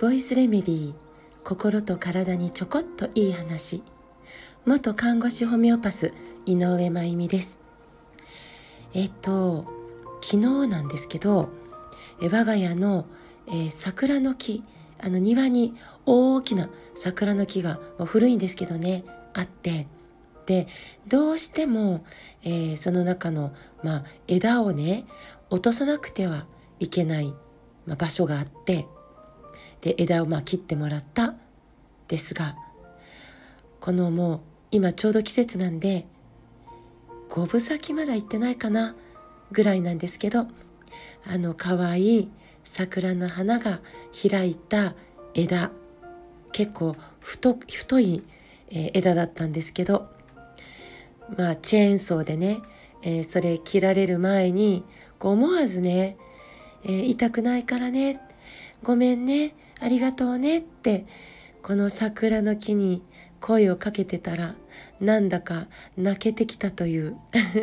[0.00, 0.94] ボイスレメディー
[1.44, 3.82] 心と体にちょこっといい話。
[4.64, 6.14] 元看護師ホメオパス
[6.46, 7.58] 井上真由美です。
[8.94, 9.66] えっと
[10.22, 11.50] 昨日なんですけど
[12.22, 13.04] 我が家の、
[13.48, 14.64] えー、桜の木
[14.98, 15.74] あの庭に
[16.06, 19.04] 大きな桜の木がもう古いんですけどね
[19.34, 19.88] あって
[20.46, 20.68] で
[21.08, 22.04] どうしても、
[22.42, 25.04] えー、その中の、まあ、枝をね
[25.50, 26.46] 落とさなくては
[26.78, 27.34] いけない、
[27.86, 28.86] まあ、場所があって
[29.80, 31.34] で枝をまあ切ってもらった
[32.08, 32.56] ですが
[33.80, 34.40] このもう
[34.70, 36.06] 今ちょうど季節なんで
[37.28, 38.94] 五分咲きまだ行ってないかな
[39.52, 40.46] ぐらいなんですけど
[41.26, 42.30] あの可愛い
[42.64, 43.80] 桜の花が
[44.28, 44.94] 開いた
[45.34, 45.70] 枝
[46.52, 48.22] 結構太い、
[48.70, 50.08] 枝だったんですけど
[51.36, 52.60] まあチェーンソーでね、
[53.02, 54.84] えー、それ切られる前に
[55.18, 56.16] こう思わずね、
[56.84, 58.20] えー、痛くないからね
[58.82, 61.06] ごめんねありがとうねって
[61.62, 63.02] この桜の木に
[63.40, 64.54] 声をかけてたら
[65.00, 67.16] なんだか泣けてきたという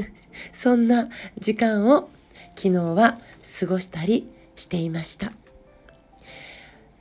[0.53, 2.09] そんな時間を
[2.55, 3.19] 昨日は
[3.59, 5.31] 過ごしたりしていました。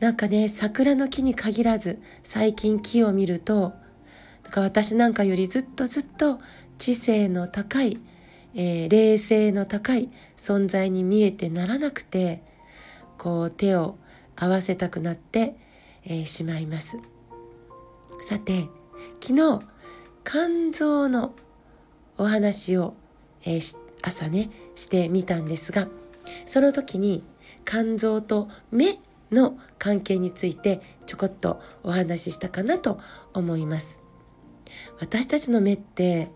[0.01, 3.73] なんかね桜の木に限らず最近木を見ると
[4.53, 6.39] か私なんかよりずっとずっと
[6.79, 7.99] 知性の高い、
[8.55, 12.43] えー、霊性の高い存在に見えてならなくて
[13.19, 13.97] こう手を
[14.37, 15.57] 合わせたくなって、
[16.05, 16.99] えー、しまいます。
[18.21, 18.69] さて
[19.21, 19.61] 昨日
[20.25, 21.35] 肝臓の
[22.19, 22.95] お話を、
[23.45, 25.89] えー、朝ねしてみたんですが
[26.47, 27.25] その時に
[27.65, 28.99] 肝臓と目
[29.33, 33.01] の関係についてちょこっとお話ししたかなと
[33.33, 34.02] 思います。
[35.01, 36.31] 私たちの目って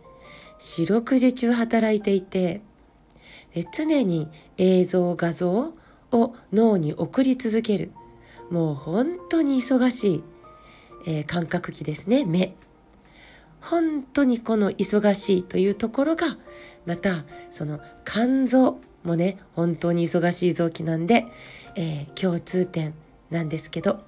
[0.59, 2.63] 四六時中働いていて
[3.75, 5.75] 常に映像画像
[6.13, 7.93] を脳に送り続ける。
[8.51, 10.25] もう本当に忙しい、
[11.07, 12.55] えー、感覚器ですね目。
[13.61, 16.27] 本当にこの忙しいというところが
[16.85, 21.27] またその肝臓もね本当に忙しい臓器なんで、
[21.75, 22.95] えー、共通点
[23.31, 24.01] なんですけど。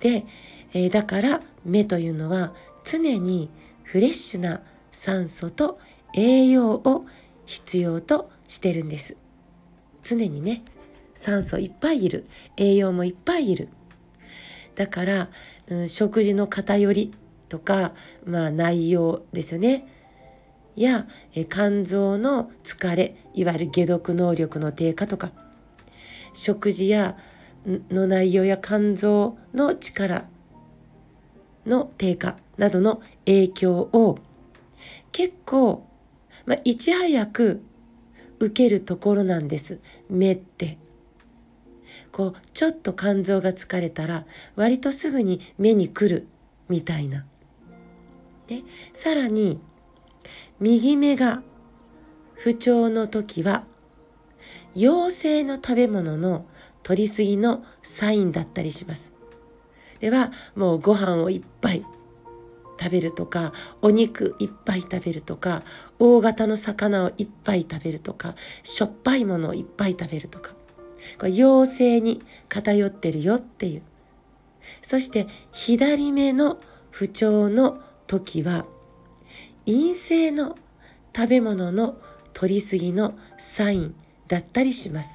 [0.00, 0.26] で、
[0.72, 2.52] えー、だから目というのは
[2.86, 3.50] 常に
[3.82, 5.78] フレッシュな酸素と
[6.14, 7.04] 栄養を
[7.44, 9.16] 必要としてるんです。
[10.04, 10.62] 常にね
[11.14, 12.26] 酸素いっぱいいる。
[12.56, 13.68] 栄養もいっぱいいる。
[14.76, 15.30] だから、
[15.68, 17.12] うん、食事の偏り
[17.48, 17.92] とか、
[18.24, 19.88] まあ、内容ですよね。
[20.76, 25.32] やえ肝臓の疲れいわゆる解毒能力の低下とか。
[26.34, 27.16] 食事や
[27.90, 30.28] の内容や肝臓の力
[31.66, 34.18] の低下などの影響を
[35.12, 35.86] 結構、
[36.44, 37.62] まあ、いち早く
[38.38, 40.78] 受けるところなんです目って
[42.12, 46.26] こうちょっと肝臓が疲れたら割とすぐに目に来る
[46.68, 47.26] みたいな。
[48.46, 48.62] で
[48.92, 49.60] さらに
[50.60, 51.42] 右目が
[52.34, 53.66] 不調の時は
[54.74, 56.46] 陽性の食べ物の
[56.82, 59.15] 取りすぎのサインだったりします。
[60.00, 61.84] ではもうご飯をいっぱい
[62.78, 65.62] 食べるとかお肉いっぱい食べるとか
[65.98, 70.52] 大型の魚をいっぱい食べるとかしょっぱいものをいっぱい食べるとか
[71.18, 73.82] これ陽性に偏ってるよっていう
[74.82, 76.58] そして左目の
[76.90, 78.66] 不調の時は
[79.64, 80.56] 陰性の
[81.14, 81.96] 食べ物の
[82.32, 83.94] 取りすぎのサイン
[84.28, 85.08] だったりします。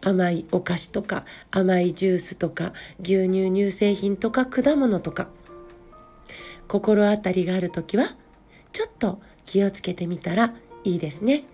[0.00, 5.28] 甘いお菓子とか甘いジュースとか牛乳乳製品とか果物とか
[6.68, 8.16] 心当たりがある時は
[8.72, 10.54] ちょっと気をつけてみたら
[10.84, 11.44] いいですね。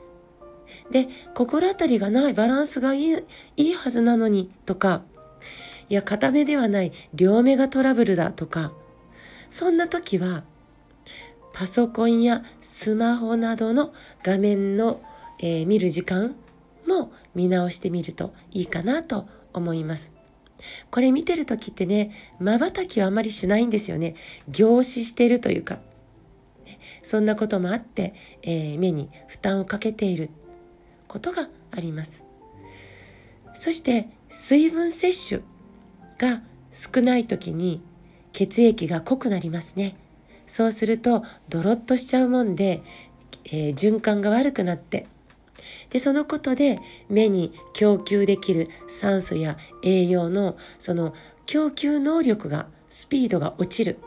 [0.90, 3.16] で心当たりがないバランスがいい
[3.56, 5.02] いいはずなのにとか
[5.88, 8.72] いや片目ではない両目がトラブルだとか
[9.50, 10.44] そんな時は
[11.52, 15.00] パソコンやスマホなどの画面の、
[15.40, 16.36] えー、見る時間
[16.90, 20.12] も見直してみるといいかなと思います。
[20.90, 24.14] これ見てる時ってね瞬きはあまりしないんですよね。
[24.48, 25.78] 凝視してるというか、
[27.02, 30.30] そんなこともあって、えー、目に負担をかけている
[31.08, 32.22] ことがあります。
[33.54, 35.42] そして水分摂取
[36.18, 36.42] が
[36.72, 37.82] 少ない時に
[38.32, 39.96] 血液が濃くなりますね。
[40.46, 42.82] そうするとドロッとしちゃうもんで、
[43.44, 45.06] えー、循環が悪くなって
[45.90, 46.78] でそのことで
[47.08, 51.14] 目に供給できる酸素や栄養のその
[51.46, 53.98] 供給能力がスピードが落ちる。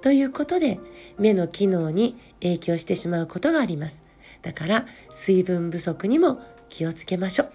[0.00, 0.80] ということで
[1.18, 4.02] 目の機能に影響してしまうことがあります。
[4.42, 7.52] だから水分不足にも気をつけましょう。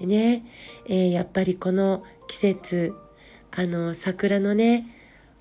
[0.00, 0.46] でね、
[0.86, 2.94] えー、やっぱりこの季節
[3.52, 4.86] あの桜のね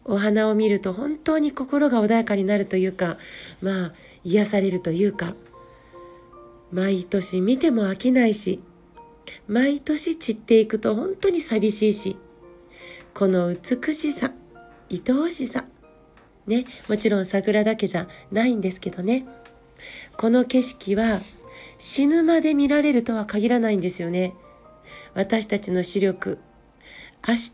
[0.05, 3.17] お花を見ると本当に心が穏やかになるというか
[3.61, 3.93] まあ
[4.23, 5.35] 癒されるというか。
[6.73, 8.59] 毎年見ても飽きないし
[9.47, 12.17] 毎年散っていくと本当に寂しいし
[13.13, 14.31] この美しさ
[14.91, 15.65] 愛おしさ
[16.47, 19.25] ねもちろん桜だけじゃないんですけどね
[20.17, 21.21] この景色は
[21.77, 24.33] 死ぬまで見られるとは限らないんですよね。
[25.13, 26.39] 私たちの視力
[27.27, 27.51] 明日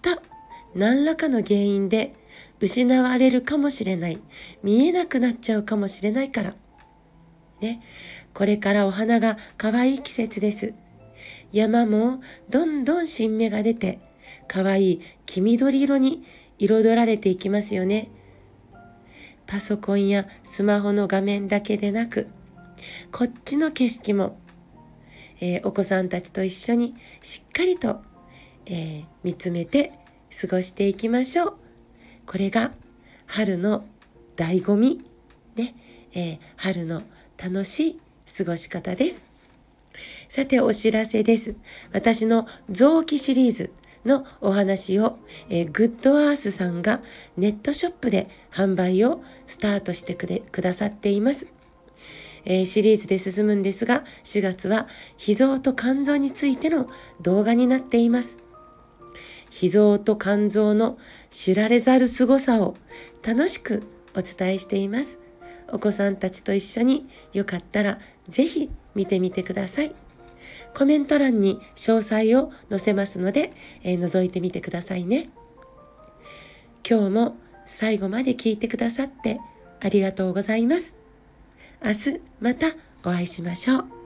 [0.76, 2.16] 何らかの原因で
[2.60, 4.22] 失われるかもしれない
[4.64, 6.54] 見えなくなっちゃうかもしれないから。
[7.62, 7.82] ね。
[8.34, 10.74] これからお花が可愛い季節です。
[11.52, 14.00] 山もどんどん新芽が出て
[14.48, 16.24] 可愛い黄緑色に
[16.58, 18.10] 彩られていきますよね。
[19.48, 22.28] パソコンやスマホの画面だけでなく
[23.12, 24.38] こっちの景色も、
[25.42, 28.02] えー、お子さんたちと一緒にしっかりと、
[28.66, 29.94] えー、見つめて
[30.40, 31.54] 過ごしていきましょう。
[32.26, 32.72] これが
[33.26, 33.86] 春の
[34.36, 35.04] 醍醐味、
[35.56, 35.76] ね。
[36.14, 37.04] えー、春の
[37.42, 38.00] 楽しい
[38.38, 39.24] 過ごし方です。
[40.28, 41.56] さてお知らせです。
[41.94, 43.72] 私の臓器シリーズ
[44.06, 45.18] のお話を、
[45.50, 47.02] え、グッドアースさんが
[47.38, 51.48] ネットショップで販売をスタートしてくれくださっています。
[52.46, 54.88] えー、シリーズで進むんですが、4月は
[55.18, 56.90] 脾臓と肝臓についての
[57.22, 58.40] 動画になっています。
[59.52, 60.98] 脾臓と肝臓の
[61.30, 62.76] 知られざる凄さを
[63.26, 63.84] 楽しく
[64.16, 65.20] お伝えしています。
[65.74, 69.96] お子さんたちと一緒によかったら是非見てみてください。
[70.74, 75.30] コメント欄に詳細を載せますので、えー、覗いてみてくださいね。
[76.90, 79.40] 今日も最後まで聞いてくださって
[79.80, 80.96] ありがとうございます。
[81.84, 82.68] 明日また
[83.04, 83.99] お会いしましょう。